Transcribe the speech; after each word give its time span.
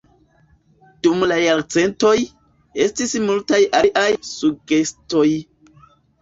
Dum 1.07 1.19
la 1.31 1.35
jarcentoj, 1.43 2.13
estis 2.85 3.13
multaj 3.27 3.61
aliaj 3.81 4.07
sugestoj. 4.31 5.29